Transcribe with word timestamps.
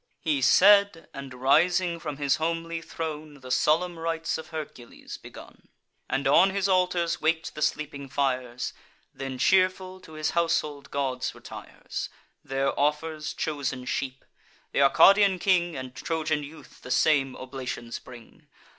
He 0.19 0.41
said, 0.41 1.07
and, 1.13 1.31
rising 1.31 1.99
from 1.99 2.17
his 2.17 2.37
homely 2.37 2.81
throne, 2.81 3.35
The 3.41 3.51
solemn 3.51 3.99
rites 3.99 4.39
of 4.39 4.47
Hercules 4.47 5.17
begun, 5.17 5.67
And 6.09 6.27
on 6.27 6.49
his 6.49 6.67
altars 6.67 7.21
wak'd 7.21 7.53
the 7.53 7.61
sleeping 7.61 8.09
fires; 8.09 8.73
Then 9.13 9.37
cheerful 9.37 9.99
to 10.01 10.13
his 10.13 10.31
household 10.31 10.89
gods 10.89 11.35
retires; 11.35 12.09
There 12.43 12.73
offers 12.79 13.31
chosen 13.35 13.85
sheep. 13.85 14.25
Th' 14.73 14.77
Arcadian 14.77 15.37
king 15.37 15.75
And 15.75 15.93
Trojan 15.93 16.41
youth 16.41 16.81
the 16.81 16.89
same 16.89 17.35
oblations 17.35 17.99
bring. 17.99 18.47